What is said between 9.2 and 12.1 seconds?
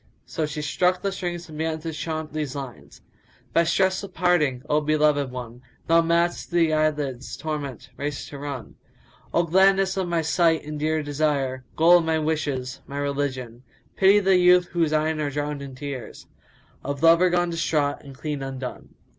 Oh gladness of my sight and dear desire, * Goal of